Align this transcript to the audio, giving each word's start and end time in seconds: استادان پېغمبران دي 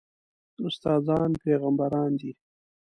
استادان 0.65 1.31
پېغمبران 1.41 2.11
دي 2.19 2.31